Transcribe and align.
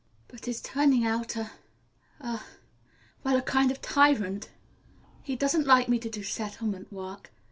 But 0.29 0.45
he's 0.45 0.61
turning 0.63 1.05
out 1.05 1.35
a 1.35 1.51
a 2.21 2.41
well, 3.23 3.35
a 3.37 3.41
kind 3.43 3.69
of 3.69 3.83
tyrant. 3.83 4.49
He 5.21 5.35
doesn't 5.35 5.67
like 5.67 5.87
me 5.89 5.99
to 5.99 6.09
do 6.09 6.23
settlement 6.23 6.91
work. 6.91 7.31